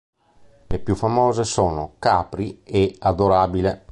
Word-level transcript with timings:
Le 0.65 0.79
più 0.79 0.95
famose 0.95 1.43
sono 1.43 1.97
"Capri" 1.99 2.63
e 2.63 2.95
"Adorabile". 3.01 3.85